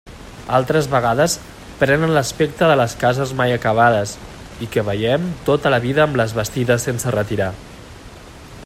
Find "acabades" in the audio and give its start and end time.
3.57-4.15